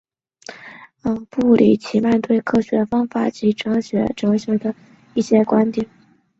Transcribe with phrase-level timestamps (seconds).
[1.29, 4.73] 布里奇曼对科学方法及科学哲学的
[5.13, 5.89] 一些观点有相当广泛的着述。